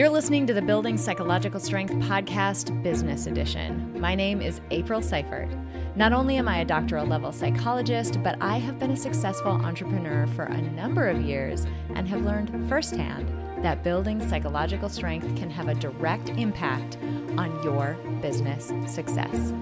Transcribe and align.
You're 0.00 0.08
listening 0.08 0.46
to 0.46 0.54
the 0.54 0.62
Building 0.62 0.96
Psychological 0.96 1.60
Strength 1.60 1.92
Podcast 2.08 2.82
Business 2.82 3.26
Edition. 3.26 4.00
My 4.00 4.14
name 4.14 4.40
is 4.40 4.62
April 4.70 5.02
Seifert. 5.02 5.50
Not 5.94 6.14
only 6.14 6.38
am 6.38 6.48
I 6.48 6.60
a 6.60 6.64
doctoral 6.64 7.04
level 7.04 7.32
psychologist, 7.32 8.22
but 8.22 8.38
I 8.40 8.56
have 8.56 8.78
been 8.78 8.92
a 8.92 8.96
successful 8.96 9.52
entrepreneur 9.52 10.26
for 10.28 10.44
a 10.44 10.62
number 10.62 11.06
of 11.06 11.20
years 11.20 11.66
and 11.94 12.08
have 12.08 12.24
learned 12.24 12.66
firsthand 12.66 13.28
that 13.62 13.84
building 13.84 14.26
psychological 14.26 14.88
strength 14.88 15.36
can 15.36 15.50
have 15.50 15.68
a 15.68 15.74
direct 15.74 16.30
impact 16.30 16.96
on 17.36 17.62
your 17.62 17.94
business 18.22 18.72
success. 18.90 19.52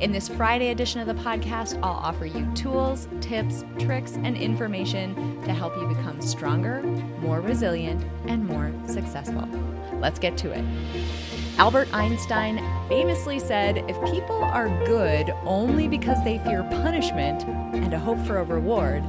In 0.00 0.10
this 0.10 0.28
Friday 0.28 0.70
edition 0.70 1.02
of 1.02 1.06
the 1.06 1.22
podcast, 1.22 1.78
I'll 1.84 1.92
offer 1.92 2.26
you 2.26 2.52
tools, 2.56 3.06
tips, 3.20 3.64
tricks, 3.78 4.18
and 4.24 4.36
information 4.36 5.40
to 5.44 5.52
help 5.52 5.76
you 5.76 5.86
become 5.86 6.20
stronger, 6.20 6.82
more 7.20 7.40
resilient, 7.40 8.04
and 8.26 8.44
more 8.44 8.72
successful. 8.88 9.48
Let's 10.04 10.18
get 10.18 10.36
to 10.36 10.50
it. 10.50 10.62
Albert 11.56 11.88
Einstein 11.94 12.58
famously 12.90 13.38
said 13.38 13.78
if 13.88 13.96
people 14.12 14.36
are 14.36 14.68
good 14.84 15.30
only 15.44 15.88
because 15.88 16.22
they 16.22 16.36
fear 16.40 16.62
punishment 16.64 17.42
and 17.74 17.94
a 17.94 17.98
hope 17.98 18.18
for 18.26 18.36
a 18.36 18.44
reward, 18.44 19.02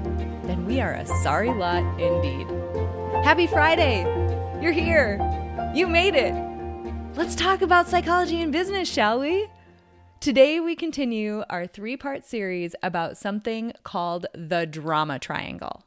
then 0.46 0.66
we 0.66 0.80
are 0.80 0.94
a 0.94 1.05
sorry 1.22 1.54
lot 1.54 1.84
indeed. 2.00 2.48
Happy 3.26 3.46
Friday! 3.46 4.04
You're 4.62 4.72
here! 4.72 5.20
You 5.76 5.88
made 5.88 6.16
it! 6.16 6.34
Let's 7.18 7.36
talk 7.36 7.62
about 7.62 7.90
psychology 7.90 8.41
and 8.41 8.54
business, 8.54 8.90
shall 8.90 9.20
we? 9.20 9.50
Today, 10.22 10.62
we 10.62 10.77
continue 10.77 11.44
our 11.50 11.68
three 11.68 11.98
part 11.98 12.24
series 12.24 12.74
about 12.82 13.18
something 13.18 13.74
called 13.84 14.27
the 14.34 14.66
drama 14.66 15.20
triangle. 15.20 15.84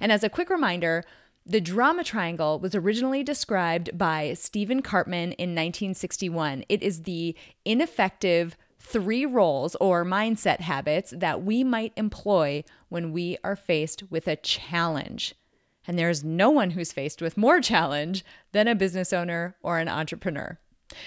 And 0.00 0.12
as 0.12 0.22
a 0.22 0.28
quick 0.28 0.48
reminder, 0.48 1.02
the 1.46 1.60
drama 1.60 2.02
triangle 2.02 2.58
was 2.58 2.74
originally 2.74 3.22
described 3.22 3.96
by 3.98 4.32
Stephen 4.32 4.80
Karpman 4.82 5.34
in 5.36 5.50
1961. 5.50 6.64
It 6.68 6.82
is 6.82 7.02
the 7.02 7.36
ineffective 7.66 8.56
three 8.78 9.26
roles 9.26 9.74
or 9.76 10.04
mindset 10.04 10.60
habits 10.60 11.12
that 11.16 11.42
we 11.42 11.62
might 11.62 11.92
employ 11.96 12.64
when 12.88 13.12
we 13.12 13.36
are 13.44 13.56
faced 13.56 14.10
with 14.10 14.26
a 14.26 14.36
challenge. 14.36 15.34
And 15.86 15.98
there's 15.98 16.24
no 16.24 16.48
one 16.48 16.70
who's 16.70 16.92
faced 16.92 17.20
with 17.20 17.36
more 17.36 17.60
challenge 17.60 18.24
than 18.52 18.66
a 18.66 18.74
business 18.74 19.12
owner 19.12 19.56
or 19.62 19.78
an 19.78 19.88
entrepreneur. 19.88 20.58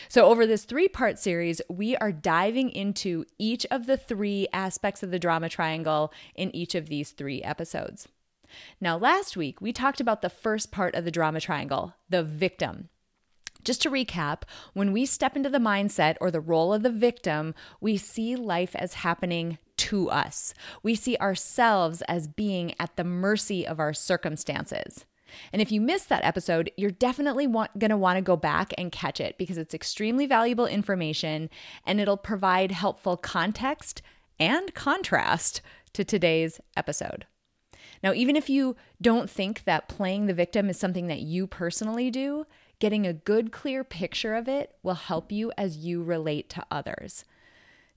So, 0.09 0.25
over 0.25 0.45
this 0.45 0.65
three 0.65 0.87
part 0.87 1.17
series, 1.17 1.61
we 1.69 1.95
are 1.97 2.11
diving 2.11 2.71
into 2.71 3.25
each 3.39 3.65
of 3.71 3.85
the 3.85 3.95
three 3.95 4.47
aspects 4.51 5.01
of 5.01 5.11
the 5.11 5.19
drama 5.19 5.49
triangle 5.49 6.11
in 6.35 6.55
each 6.55 6.75
of 6.75 6.89
these 6.89 7.11
three 7.11 7.41
episodes. 7.41 8.07
Now, 8.79 8.97
last 8.97 9.37
week, 9.37 9.61
we 9.61 9.73
talked 9.73 9.99
about 9.99 10.21
the 10.21 10.29
first 10.29 10.71
part 10.71 10.95
of 10.95 11.05
the 11.05 11.11
drama 11.11 11.39
triangle, 11.39 11.93
the 12.09 12.23
victim. 12.23 12.89
Just 13.63 13.81
to 13.81 13.89
recap, 13.89 14.43
when 14.73 14.93
we 14.93 15.05
step 15.05 15.35
into 15.35 15.49
the 15.49 15.57
mindset 15.57 16.15
or 16.21 16.31
the 16.31 16.39
role 16.39 16.73
of 16.73 16.83
the 16.83 16.89
victim, 16.89 17.53
we 17.81 17.97
see 17.97 18.35
life 18.35 18.75
as 18.75 18.95
happening 18.95 19.57
to 19.77 20.09
us. 20.09 20.53
We 20.83 20.95
see 20.95 21.17
ourselves 21.17 22.01
as 22.07 22.27
being 22.27 22.73
at 22.79 22.95
the 22.95 23.03
mercy 23.03 23.67
of 23.67 23.79
our 23.79 23.93
circumstances. 23.93 25.05
And 25.51 25.61
if 25.61 25.71
you 25.71 25.81
missed 25.81 26.09
that 26.09 26.23
episode, 26.23 26.71
you're 26.77 26.91
definitely 26.91 27.47
going 27.47 27.89
to 27.89 27.97
want 27.97 28.17
to 28.17 28.21
go 28.21 28.37
back 28.37 28.73
and 28.77 28.91
catch 28.91 29.19
it 29.19 29.37
because 29.37 29.57
it's 29.57 29.73
extremely 29.73 30.25
valuable 30.25 30.65
information 30.65 31.49
and 31.85 31.99
it'll 31.99 32.17
provide 32.17 32.71
helpful 32.71 33.17
context 33.17 34.01
and 34.39 34.73
contrast 34.73 35.61
to 35.93 36.03
today's 36.03 36.59
episode. 36.75 37.25
Now, 38.03 38.13
even 38.13 38.35
if 38.35 38.49
you 38.49 38.75
don't 39.01 39.29
think 39.29 39.63
that 39.63 39.89
playing 39.89 40.25
the 40.25 40.33
victim 40.33 40.69
is 40.69 40.79
something 40.79 41.07
that 41.07 41.21
you 41.21 41.47
personally 41.47 42.11
do, 42.11 42.45
getting 42.79 43.07
a 43.07 43.13
good, 43.13 43.51
clear 43.51 43.83
picture 43.83 44.35
of 44.35 44.47
it 44.47 44.75
will 44.83 44.95
help 44.95 45.31
you 45.31 45.51
as 45.57 45.77
you 45.77 46.03
relate 46.03 46.49
to 46.51 46.65
others. 46.69 47.25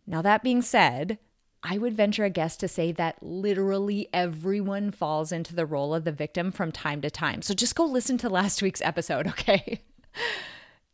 Now, 0.07 0.23
that 0.23 0.43
being 0.43 0.63
said, 0.63 1.19
I 1.63 1.77
would 1.77 1.95
venture 1.95 2.25
a 2.25 2.31
guess 2.31 2.57
to 2.59 2.69
say 2.69 2.91
that 2.93 3.23
literally 3.23 4.09
everyone 4.15 4.91
falls 4.91 5.31
into 5.31 5.55
the 5.55 5.67
role 5.67 5.95
of 5.95 6.05
the 6.05 6.13
victim 6.13 6.53
from 6.53 6.73
time 6.73 7.03
to 7.03 7.11
time. 7.11 7.43
So 7.43 7.53
just 7.53 7.75
go 7.75 7.85
listen 7.85 8.17
to 8.19 8.31
last 8.31 8.63
week's 8.63 8.81
episode, 8.81 9.27
okay? 9.29 9.83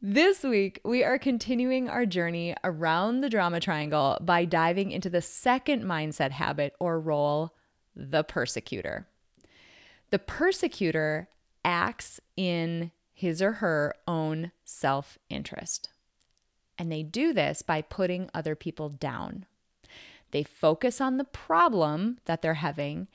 This 0.02 0.42
week, 0.42 0.81
we 0.84 1.02
are 1.04 1.19
continuing 1.19 1.88
our 1.88 2.04
journey 2.04 2.54
around 2.62 3.20
the 3.20 3.31
drama 3.31 3.60
triangle 3.60 4.19
by 4.20 4.44
diving 4.44 4.91
into 4.91 5.08
the 5.08 5.22
second 5.22 5.84
mindset 5.84 6.32
habit 6.32 6.75
or 6.78 7.00
role, 7.00 7.56
the 7.96 8.22
persecutor. 8.22 9.08
The 10.10 10.18
persecutor 10.18 11.28
acts 11.64 12.20
in 12.36 12.92
his 13.12 13.40
or 13.40 13.52
her 13.52 13.94
own 14.06 14.52
self 14.64 15.18
interest. 15.30 15.88
And 16.78 16.92
they 16.92 17.02
do 17.02 17.32
this 17.32 17.62
by 17.62 17.80
putting 17.80 18.28
other 18.34 18.54
people 18.54 18.90
down. 18.90 19.46
They 20.30 20.42
focus 20.42 21.00
on 21.00 21.16
the 21.16 21.24
problem 21.24 22.18
that 22.26 22.42
they're 22.42 22.54
having, 22.54 23.08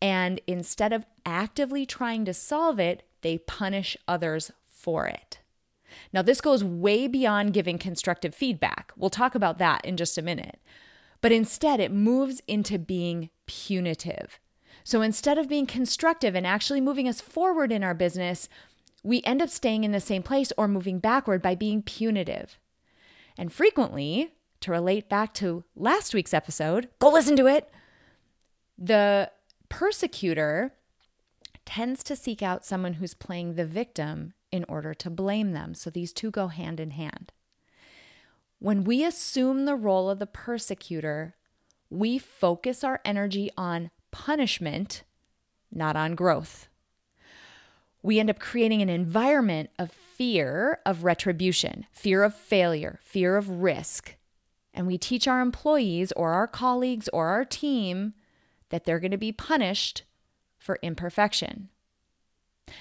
and 0.00 0.40
instead 0.46 0.92
of 0.92 1.06
actively 1.26 1.84
trying 1.84 2.24
to 2.26 2.34
solve 2.34 2.78
it, 2.78 3.02
they 3.22 3.38
punish 3.38 3.96
others 4.06 4.52
for 4.62 5.06
it. 5.06 5.40
Now, 6.12 6.22
this 6.22 6.40
goes 6.40 6.62
way 6.62 7.08
beyond 7.08 7.52
giving 7.52 7.78
constructive 7.78 8.34
feedback. 8.34 8.92
We'll 8.96 9.10
talk 9.10 9.34
about 9.34 9.58
that 9.58 9.84
in 9.84 9.96
just 9.96 10.16
a 10.16 10.22
minute. 10.22 10.60
But 11.20 11.32
instead, 11.32 11.80
it 11.80 11.92
moves 11.92 12.40
into 12.46 12.78
being 12.78 13.30
punitive. 13.46 14.38
So 14.84 15.02
instead 15.02 15.38
of 15.38 15.48
being 15.48 15.66
constructive 15.66 16.34
and 16.34 16.46
actually 16.46 16.80
moving 16.80 17.08
us 17.08 17.20
forward 17.20 17.72
in 17.72 17.84
our 17.84 17.94
business, 17.94 18.48
we 19.02 19.22
end 19.22 19.42
up 19.42 19.50
staying 19.50 19.84
in 19.84 19.92
the 19.92 20.00
same 20.00 20.22
place 20.22 20.52
or 20.56 20.68
moving 20.68 20.98
backward 20.98 21.42
by 21.42 21.54
being 21.54 21.82
punitive. 21.82 22.58
And 23.36 23.52
frequently, 23.52 24.34
to 24.60 24.70
relate 24.70 25.08
back 25.08 25.32
to 25.34 25.64
last 25.74 26.14
week's 26.14 26.34
episode, 26.34 26.88
go 26.98 27.10
listen 27.10 27.36
to 27.36 27.46
it. 27.46 27.72
The 28.78 29.30
persecutor 29.68 30.74
tends 31.64 32.02
to 32.04 32.16
seek 32.16 32.42
out 32.42 32.64
someone 32.64 32.94
who's 32.94 33.14
playing 33.14 33.54
the 33.54 33.64
victim 33.64 34.34
in 34.50 34.64
order 34.68 34.92
to 34.94 35.10
blame 35.10 35.52
them. 35.52 35.74
So 35.74 35.88
these 35.88 36.12
two 36.12 36.30
go 36.30 36.48
hand 36.48 36.80
in 36.80 36.90
hand. 36.90 37.32
When 38.60 38.84
we 38.84 39.04
assume 39.04 39.64
the 39.64 39.74
role 39.74 40.10
of 40.10 40.18
the 40.18 40.26
persecutor, 40.26 41.34
we 41.88 42.18
focus 42.18 42.84
our 42.84 43.00
energy 43.06 43.50
on 43.56 43.90
punishment, 44.10 45.02
not 45.72 45.96
on 45.96 46.14
growth. 46.14 46.68
We 48.02 48.20
end 48.20 48.28
up 48.28 48.38
creating 48.38 48.82
an 48.82 48.90
environment 48.90 49.70
of 49.78 49.90
fear 49.90 50.80
of 50.84 51.04
retribution, 51.04 51.86
fear 51.90 52.22
of 52.22 52.34
failure, 52.34 52.98
fear 53.02 53.38
of 53.38 53.48
risk, 53.48 54.16
and 54.74 54.86
we 54.86 54.98
teach 54.98 55.26
our 55.26 55.40
employees 55.40 56.12
or 56.12 56.32
our 56.32 56.46
colleagues 56.46 57.08
or 57.14 57.28
our 57.28 57.46
team 57.46 58.12
that 58.68 58.84
they're 58.84 59.00
going 59.00 59.10
to 59.10 59.16
be 59.16 59.32
punished 59.32 60.02
for 60.58 60.78
imperfection. 60.82 61.70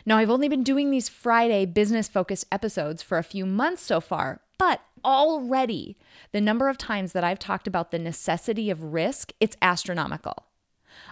Now, 0.06 0.18
I've 0.18 0.30
only 0.30 0.50
been 0.50 0.64
doing 0.64 0.92
these 0.92 1.08
Friday 1.08 1.66
business 1.66 2.10
focused 2.10 2.46
episodes 2.52 3.02
for 3.02 3.18
a 3.18 3.24
few 3.24 3.46
months 3.46 3.82
so 3.82 4.02
far, 4.02 4.42
but 4.58 4.82
already 5.04 5.98
the 6.32 6.42
number 6.42 6.70
of 6.70 6.78
times 6.78 7.14
that 7.14 7.24
I've 7.24 7.40
talked 7.40 7.68
about 7.68 7.92
the 7.92 8.00
necessity 8.00 8.70
of 8.70 8.84
risk, 8.84 9.32
it's 9.40 9.58
astronomical. 9.62 10.46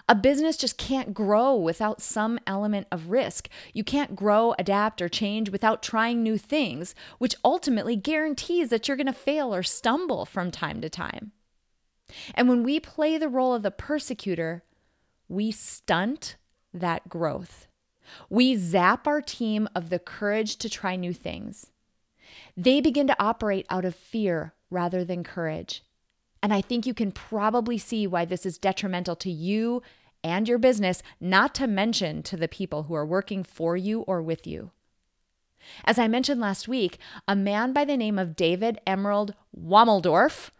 A 0.08 0.14
business 0.14 0.56
just 0.56 0.78
can't 0.78 1.14
grow 1.14 1.54
without 1.54 2.00
some 2.00 2.38
element 2.46 2.86
of 2.90 3.10
risk. 3.10 3.48
You 3.72 3.84
can't 3.84 4.16
grow, 4.16 4.54
adapt, 4.58 5.02
or 5.02 5.08
change 5.08 5.50
without 5.50 5.82
trying 5.82 6.22
new 6.22 6.38
things, 6.38 6.94
which 7.18 7.34
ultimately 7.44 7.96
guarantees 7.96 8.70
that 8.70 8.88
you're 8.88 8.96
going 8.96 9.06
to 9.06 9.12
fail 9.12 9.54
or 9.54 9.62
stumble 9.62 10.24
from 10.24 10.50
time 10.50 10.80
to 10.80 10.88
time. 10.88 11.32
And 12.34 12.48
when 12.48 12.62
we 12.62 12.80
play 12.80 13.18
the 13.18 13.28
role 13.28 13.54
of 13.54 13.62
the 13.62 13.70
persecutor, 13.70 14.64
we 15.28 15.50
stunt 15.50 16.36
that 16.72 17.08
growth. 17.08 17.66
We 18.30 18.56
zap 18.56 19.06
our 19.06 19.20
team 19.20 19.68
of 19.74 19.90
the 19.90 19.98
courage 19.98 20.56
to 20.56 20.70
try 20.70 20.96
new 20.96 21.12
things. 21.12 21.66
They 22.58 22.80
begin 22.80 23.06
to 23.06 23.22
operate 23.22 23.66
out 23.70 23.84
of 23.84 23.94
fear 23.94 24.52
rather 24.68 25.04
than 25.04 25.22
courage. 25.22 25.84
And 26.42 26.52
I 26.52 26.60
think 26.60 26.86
you 26.86 26.92
can 26.92 27.12
probably 27.12 27.78
see 27.78 28.04
why 28.04 28.24
this 28.24 28.44
is 28.44 28.58
detrimental 28.58 29.14
to 29.14 29.30
you 29.30 29.80
and 30.24 30.48
your 30.48 30.58
business, 30.58 31.00
not 31.20 31.54
to 31.54 31.68
mention 31.68 32.20
to 32.24 32.36
the 32.36 32.48
people 32.48 32.82
who 32.82 32.94
are 32.94 33.06
working 33.06 33.44
for 33.44 33.76
you 33.76 34.00
or 34.00 34.20
with 34.20 34.44
you. 34.44 34.72
As 35.84 36.00
I 36.00 36.08
mentioned 36.08 36.40
last 36.40 36.66
week, 36.66 36.98
a 37.28 37.36
man 37.36 37.72
by 37.72 37.84
the 37.84 37.96
name 37.96 38.18
of 38.18 38.34
David 38.34 38.80
Emerald 38.84 39.34
Womeldorff, 39.56 40.50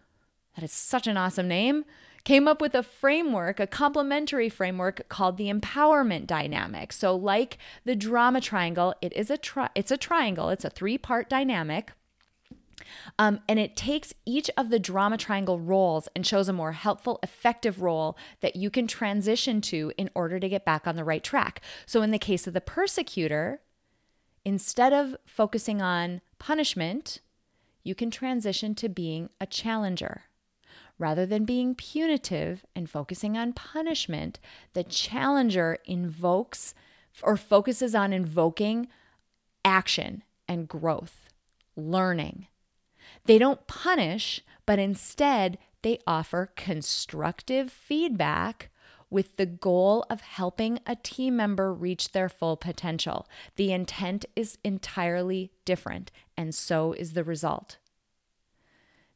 that 0.55 0.65
is 0.65 0.73
such 0.73 1.09
an 1.09 1.17
awesome 1.17 1.49
name, 1.49 1.85
came 2.29 2.47
up 2.47 2.61
with 2.61 2.75
a 2.75 2.83
framework, 2.83 3.59
a 3.59 3.67
complementary 3.67 4.51
framework 4.51 5.09
called 5.09 5.39
the 5.39 5.51
empowerment 5.51 6.27
dynamic. 6.27 6.93
So 6.93 7.17
like 7.17 7.57
the 7.87 7.97
drama 7.97 8.43
triangle, 8.43 8.95
it 9.01 9.15
is 9.15 9.31
a 9.31 9.39
tri- 9.39 9.71
it's 9.75 9.91
a 9.91 9.97
triangle, 9.97 10.51
it's 10.51 10.67
a 10.67 10.69
three-part 10.69 11.31
dynamic. 11.31 11.93
Um, 13.19 13.41
and 13.49 13.59
it 13.59 13.77
takes 13.77 14.13
each 14.27 14.51
of 14.59 14.69
the 14.69 14.79
drama 14.79 15.17
triangle 15.17 15.59
roles 15.59 16.07
and 16.15 16.27
shows 16.27 16.51
a 16.51 16.53
more 16.53 16.73
helpful, 16.73 17.19
effective 17.23 17.81
role 17.81 18.15
that 18.41 18.57
you 18.57 18.69
can 18.69 18.87
transition 18.87 19.63
to 19.63 19.93
in 19.97 20.11
order 20.15 20.39
to 20.39 20.51
get 20.51 20.67
back 20.67 20.87
on 20.87 20.97
the 20.97 21.05
right 21.05 21.25
track. 21.25 21.63
So, 21.87 22.03
in 22.03 22.11
the 22.11 22.19
case 22.19 22.47
of 22.47 22.53
the 22.53 22.61
persecutor, 22.61 23.61
Instead 24.45 24.95
of 24.95 25.15
focusing 25.27 25.83
on 25.83 26.23
punishment, 26.39 27.21
you 27.83 27.95
can 27.95 28.11
transition 28.11 28.75
to 28.77 28.89
being 28.89 29.29
a 29.41 29.47
challenger. 29.47 30.23
Rather 30.99 31.25
than 31.25 31.45
being 31.45 31.75
punitive 31.75 32.65
and 32.75 32.91
focusing 32.91 33.37
on 33.37 33.53
punishment, 33.53 34.41
the 34.73 34.83
challenger 34.83 35.79
invokes 35.85 36.75
or 37.23 37.37
focuses 37.37 37.95
on 37.95 38.13
invoking 38.13 38.89
action 39.65 40.25
and 40.49 40.69
growth, 40.69 41.29
learning. 41.77 42.49
They 43.27 43.39
don't 43.39 43.67
punish, 43.67 44.43
but 44.67 44.79
instead 44.79 45.59
they 45.83 45.99
offer 46.07 46.53
constructive 46.57 47.71
feedback 47.71 48.71
with 49.11 49.37
the 49.37 49.47
goal 49.47 50.05
of 50.11 50.21
helping 50.21 50.81
a 50.87 50.97
team 50.97 51.37
member 51.37 51.73
reach 51.73 52.13
their 52.13 52.29
full 52.29 52.57
potential. 52.57 53.27
The 53.57 53.73
intent 53.73 54.27
is 54.37 54.59
entirely 54.65 55.53
different, 55.65 56.11
and 56.37 56.55
so 56.55 56.93
is 56.93 57.13
the 57.13 57.25
result. 57.25 57.79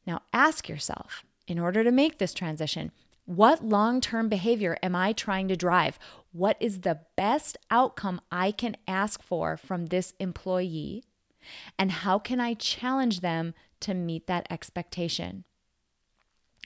Now 0.07 0.23
ask 0.33 0.69
yourself, 0.69 1.25
in 1.53 1.59
order 1.59 1.85
to 1.85 1.93
make 1.93 2.17
this 2.17 2.33
transition, 2.33 2.91
what 3.27 3.63
long 3.63 4.01
term 4.01 4.31
behavior 4.31 4.79
am 4.83 4.97
I 4.97 5.13
trying 5.13 5.49
to 5.49 5.55
drive? 5.55 5.99
What 6.33 6.57
is 6.61 6.81
the 6.81 7.01
best 7.15 7.59
outcome 7.71 8.23
I 8.33 8.53
can 8.53 8.75
ask 8.89 9.23
for 9.23 9.59
from 9.59 9.87
this 9.87 10.15
employee? 10.19 11.05
And 11.79 11.93
how 11.93 12.19
can 12.19 12.41
I 12.41 12.55
challenge 12.55 13.21
them 13.21 13.53
to 13.81 13.93
meet 13.93 14.27
that 14.29 14.47
expectation? 14.49 15.45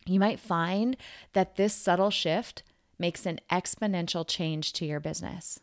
You 0.06 0.20
might 0.20 0.38
find 0.38 0.96
that 1.32 1.56
this 1.56 1.74
subtle 1.74 2.10
shift 2.10 2.62
makes 2.96 3.26
an 3.26 3.40
exponential 3.50 4.24
change 4.26 4.72
to 4.74 4.86
your 4.86 5.00
business. 5.00 5.58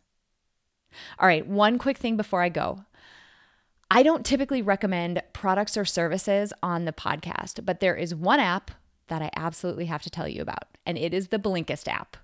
All 1.17 1.27
right, 1.27 1.47
one 1.47 1.79
quick 1.79 1.97
thing 1.97 2.17
before 2.17 2.41
I 2.41 2.49
go. 2.49 2.83
I 3.89 4.03
don't 4.03 4.25
typically 4.25 4.61
recommend 4.61 5.23
products 5.31 5.77
or 5.77 5.85
services 5.85 6.51
on 6.61 6.83
the 6.83 6.91
podcast, 6.91 7.65
but 7.65 7.79
there 7.79 7.95
is 7.95 8.13
one 8.13 8.41
app 8.41 8.71
that 9.07 9.21
I 9.21 9.29
absolutely 9.35 9.85
have 9.85 10.01
to 10.03 10.09
tell 10.09 10.27
you 10.27 10.41
about, 10.41 10.77
and 10.85 10.97
it 10.97 11.13
is 11.13 11.27
the 11.27 11.39
Blinkist 11.39 11.87
app. 11.87 12.17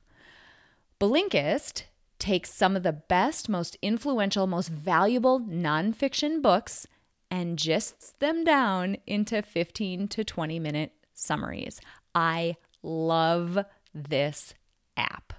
Blinkist 1.00 1.84
takes 2.20 2.54
some 2.54 2.76
of 2.76 2.84
the 2.84 2.94
best, 2.94 3.48
most 3.48 3.78
influential, 3.82 4.46
most 4.48 4.68
valuable 4.68 5.40
nonfiction 5.40 6.42
books 6.42 6.86
and 7.32 7.58
gists 7.58 8.14
them 8.20 8.44
down 8.44 8.98
into 9.08 9.42
15 9.42 10.08
to 10.10 10.24
20 10.24 10.60
minute 10.60 10.92
summaries. 11.14 11.80
I 12.14 12.58
love 12.84 13.60
this 13.94 14.54
app. 14.98 15.34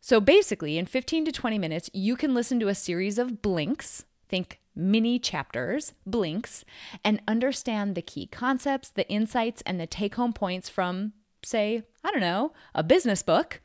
So 0.00 0.20
basically, 0.20 0.78
in 0.78 0.86
15 0.86 1.26
to 1.26 1.32
20 1.32 1.58
minutes, 1.58 1.90
you 1.92 2.16
can 2.16 2.34
listen 2.34 2.58
to 2.60 2.68
a 2.68 2.74
series 2.74 3.18
of 3.18 3.40
blinks, 3.40 4.04
think 4.28 4.60
mini 4.74 5.18
chapters, 5.18 5.92
blinks, 6.06 6.64
and 7.04 7.20
understand 7.28 7.94
the 7.94 8.02
key 8.02 8.26
concepts, 8.26 8.88
the 8.88 9.08
insights, 9.08 9.62
and 9.66 9.80
the 9.80 9.86
take 9.86 10.14
home 10.14 10.32
points 10.32 10.68
from, 10.68 11.12
say, 11.44 11.82
I 12.04 12.10
don't 12.10 12.20
know, 12.20 12.52
a 12.74 12.82
business 12.82 13.22
book, 13.22 13.60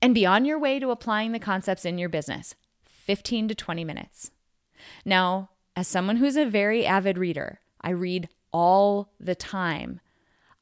and 0.00 0.14
be 0.14 0.24
on 0.24 0.44
your 0.44 0.58
way 0.58 0.78
to 0.78 0.90
applying 0.90 1.32
the 1.32 1.38
concepts 1.38 1.84
in 1.84 1.98
your 1.98 2.08
business. 2.08 2.54
15 2.84 3.48
to 3.48 3.54
20 3.54 3.84
minutes. 3.84 4.30
Now, 5.04 5.50
as 5.74 5.88
someone 5.88 6.16
who's 6.16 6.36
a 6.36 6.44
very 6.44 6.84
avid 6.84 7.18
reader, 7.18 7.60
I 7.80 7.90
read 7.90 8.28
all 8.52 9.12
the 9.18 9.34
time. 9.34 10.00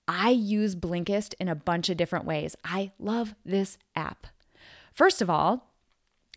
I 0.08 0.30
use 0.30 0.76
Blinkist 0.76 1.34
in 1.40 1.48
a 1.48 1.54
bunch 1.54 1.88
of 1.88 1.96
different 1.96 2.24
ways. 2.24 2.54
I 2.64 2.92
love 2.98 3.34
this 3.44 3.78
app. 3.94 4.28
First 4.92 5.20
of 5.20 5.28
all, 5.28 5.65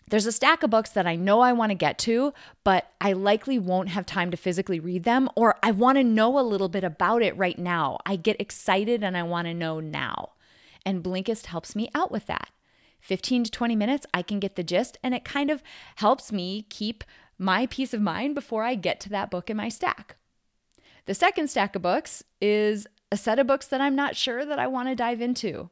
there's 0.09 0.25
a 0.25 0.31
stack 0.31 0.63
of 0.63 0.69
books 0.69 0.89
that 0.91 1.07
I 1.07 1.15
know 1.15 1.41
I 1.41 1.53
want 1.53 1.69
to 1.69 1.75
get 1.75 1.97
to, 1.99 2.33
but 2.63 2.91
I 2.99 3.13
likely 3.13 3.59
won't 3.59 3.89
have 3.89 4.05
time 4.05 4.31
to 4.31 4.37
physically 4.37 4.79
read 4.79 5.03
them, 5.03 5.29
or 5.35 5.55
I 5.61 5.71
want 5.71 5.97
to 5.97 6.03
know 6.03 6.39
a 6.39 6.41
little 6.41 6.69
bit 6.69 6.83
about 6.83 7.21
it 7.21 7.37
right 7.37 7.57
now. 7.57 7.99
I 8.05 8.15
get 8.15 8.39
excited 8.41 9.03
and 9.03 9.15
I 9.15 9.23
want 9.23 9.47
to 9.47 9.53
know 9.53 9.79
now. 9.79 10.31
And 10.85 11.03
Blinkist 11.03 11.47
helps 11.47 11.75
me 11.75 11.89
out 11.93 12.11
with 12.11 12.25
that. 12.25 12.49
15 13.01 13.45
to 13.45 13.51
20 13.51 13.75
minutes, 13.75 14.05
I 14.13 14.21
can 14.21 14.39
get 14.39 14.55
the 14.55 14.63
gist, 14.63 14.97
and 15.03 15.13
it 15.13 15.23
kind 15.23 15.49
of 15.49 15.63
helps 15.97 16.31
me 16.31 16.65
keep 16.69 17.03
my 17.37 17.65
peace 17.67 17.93
of 17.93 18.01
mind 18.01 18.35
before 18.35 18.63
I 18.63 18.75
get 18.75 18.99
to 19.01 19.09
that 19.09 19.31
book 19.31 19.49
in 19.49 19.57
my 19.57 19.69
stack. 19.69 20.17
The 21.05 21.13
second 21.13 21.49
stack 21.49 21.75
of 21.75 21.81
books 21.81 22.23
is 22.41 22.87
a 23.11 23.17
set 23.17 23.39
of 23.39 23.47
books 23.47 23.67
that 23.67 23.81
I'm 23.81 23.95
not 23.95 24.15
sure 24.15 24.45
that 24.45 24.59
I 24.59 24.67
want 24.67 24.89
to 24.89 24.95
dive 24.95 25.21
into. 25.21 25.69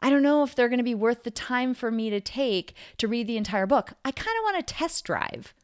I 0.00 0.10
don't 0.10 0.22
know 0.22 0.42
if 0.42 0.54
they're 0.54 0.68
going 0.68 0.78
to 0.78 0.84
be 0.84 0.94
worth 0.94 1.24
the 1.24 1.30
time 1.30 1.74
for 1.74 1.90
me 1.90 2.10
to 2.10 2.20
take 2.20 2.74
to 2.98 3.08
read 3.08 3.26
the 3.26 3.36
entire 3.36 3.66
book. 3.66 3.94
I 4.04 4.10
kind 4.10 4.36
of 4.38 4.42
want 4.42 4.66
to 4.66 4.74
test 4.74 5.04
drive. 5.04 5.54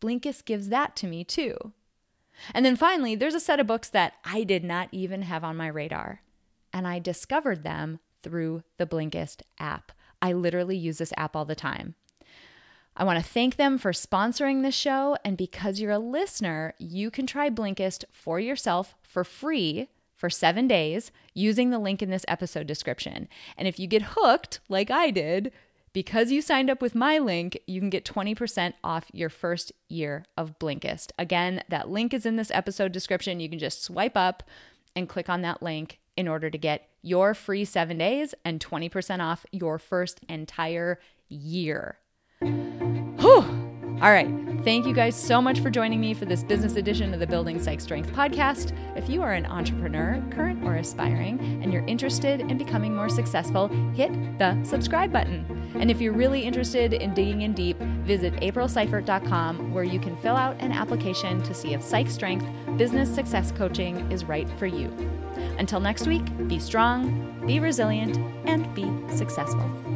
Blinkist 0.00 0.44
gives 0.44 0.68
that 0.68 0.96
to 0.96 1.06
me 1.06 1.24
too. 1.24 1.72
And 2.52 2.64
then 2.64 2.76
finally, 2.76 3.14
there's 3.14 3.34
a 3.34 3.40
set 3.40 3.60
of 3.60 3.66
books 3.66 3.88
that 3.90 4.14
I 4.24 4.44
did 4.44 4.64
not 4.64 4.88
even 4.92 5.22
have 5.22 5.42
on 5.42 5.56
my 5.56 5.68
radar, 5.68 6.22
and 6.72 6.86
I 6.86 6.98
discovered 6.98 7.62
them 7.62 7.98
through 8.22 8.62
the 8.76 8.86
Blinkist 8.86 9.42
app. 9.58 9.92
I 10.20 10.32
literally 10.32 10.76
use 10.76 10.98
this 10.98 11.12
app 11.16 11.34
all 11.34 11.44
the 11.44 11.54
time. 11.54 11.94
I 12.96 13.04
want 13.04 13.18
to 13.18 13.24
thank 13.24 13.56
them 13.56 13.76
for 13.78 13.92
sponsoring 13.92 14.62
this 14.62 14.74
show, 14.74 15.16
and 15.24 15.36
because 15.36 15.80
you're 15.80 15.92
a 15.92 15.98
listener, 15.98 16.74
you 16.78 17.10
can 17.10 17.26
try 17.26 17.50
Blinkist 17.50 18.04
for 18.10 18.40
yourself 18.40 18.94
for 19.02 19.22
free 19.22 19.88
for 20.16 20.30
seven 20.30 20.66
days 20.66 21.12
using 21.34 21.70
the 21.70 21.78
link 21.78 22.02
in 22.02 22.10
this 22.10 22.24
episode 22.26 22.66
description. 22.66 23.28
And 23.56 23.68
if 23.68 23.78
you 23.78 23.86
get 23.86 24.02
hooked, 24.10 24.60
like 24.68 24.90
I 24.90 25.10
did, 25.10 25.52
because 25.92 26.30
you 26.30 26.42
signed 26.42 26.68
up 26.68 26.82
with 26.82 26.94
my 26.94 27.18
link, 27.18 27.58
you 27.66 27.80
can 27.80 27.88
get 27.88 28.04
20% 28.04 28.74
off 28.84 29.06
your 29.12 29.30
first 29.30 29.72
year 29.88 30.26
of 30.36 30.58
Blinkist. 30.58 31.12
Again, 31.18 31.62
that 31.68 31.88
link 31.88 32.12
is 32.12 32.26
in 32.26 32.36
this 32.36 32.50
episode 32.50 32.92
description. 32.92 33.40
You 33.40 33.48
can 33.48 33.58
just 33.58 33.82
swipe 33.82 34.16
up 34.16 34.42
and 34.94 35.08
click 35.08 35.28
on 35.28 35.42
that 35.42 35.62
link 35.62 35.98
in 36.16 36.28
order 36.28 36.50
to 36.50 36.58
get 36.58 36.88
your 37.02 37.32
free 37.34 37.64
seven 37.64 37.98
days 37.98 38.34
and 38.44 38.60
20% 38.60 39.20
off 39.20 39.46
your 39.52 39.78
first 39.78 40.20
entire 40.28 40.98
year. 41.28 41.98
Whew. 42.40 43.55
All 44.02 44.12
right. 44.12 44.28
Thank 44.62 44.84
you 44.84 44.92
guys 44.92 45.16
so 45.16 45.40
much 45.40 45.60
for 45.60 45.70
joining 45.70 46.00
me 46.00 46.12
for 46.12 46.26
this 46.26 46.42
business 46.44 46.76
edition 46.76 47.14
of 47.14 47.20
the 47.20 47.26
Building 47.26 47.58
Psych 47.58 47.80
Strength 47.80 48.12
podcast. 48.12 48.76
If 48.94 49.08
you 49.08 49.22
are 49.22 49.32
an 49.32 49.46
entrepreneur, 49.46 50.22
current 50.30 50.62
or 50.64 50.74
aspiring, 50.74 51.40
and 51.62 51.72
you're 51.72 51.86
interested 51.86 52.40
in 52.42 52.58
becoming 52.58 52.94
more 52.94 53.08
successful, 53.08 53.68
hit 53.94 54.10
the 54.38 54.62
subscribe 54.64 55.12
button. 55.12 55.46
And 55.76 55.90
if 55.90 55.98
you're 55.98 56.12
really 56.12 56.42
interested 56.42 56.92
in 56.92 57.14
digging 57.14 57.40
in 57.40 57.54
deep, 57.54 57.78
visit 58.04 58.34
aprilseifert.com 58.34 59.72
where 59.72 59.84
you 59.84 59.98
can 59.98 60.14
fill 60.18 60.36
out 60.36 60.56
an 60.60 60.72
application 60.72 61.42
to 61.44 61.54
see 61.54 61.72
if 61.72 61.82
Psych 61.82 62.10
Strength 62.10 62.44
business 62.76 63.14
success 63.14 63.50
coaching 63.50 64.12
is 64.12 64.24
right 64.24 64.48
for 64.58 64.66
you. 64.66 64.92
Until 65.58 65.80
next 65.80 66.06
week, 66.06 66.24
be 66.48 66.58
strong, 66.58 67.42
be 67.46 67.60
resilient, 67.60 68.18
and 68.44 68.74
be 68.74 68.90
successful. 69.16 69.95